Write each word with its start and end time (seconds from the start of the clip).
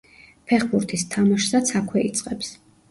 ფეხბურთის 0.51 1.05
თამაშსაც 1.13 1.77
აქვე 1.83 2.07
იწყებს. 2.11 2.55